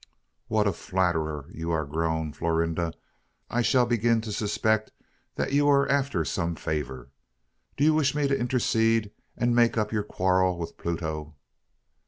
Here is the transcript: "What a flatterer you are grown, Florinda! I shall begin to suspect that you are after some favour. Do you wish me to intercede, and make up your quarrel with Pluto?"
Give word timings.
"What 0.47 0.65
a 0.65 0.73
flatterer 0.73 1.45
you 1.51 1.69
are 1.69 1.85
grown, 1.85 2.33
Florinda! 2.33 2.91
I 3.51 3.61
shall 3.61 3.85
begin 3.85 4.19
to 4.21 4.31
suspect 4.31 4.91
that 5.35 5.53
you 5.53 5.69
are 5.69 5.87
after 5.91 6.25
some 6.25 6.55
favour. 6.55 7.09
Do 7.77 7.83
you 7.83 7.93
wish 7.93 8.15
me 8.15 8.27
to 8.27 8.35
intercede, 8.35 9.11
and 9.37 9.55
make 9.55 9.77
up 9.77 9.91
your 9.91 10.01
quarrel 10.01 10.57
with 10.57 10.75
Pluto?" 10.75 11.35